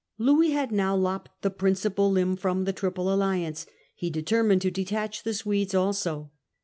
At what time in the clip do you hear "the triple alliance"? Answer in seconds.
2.65-3.67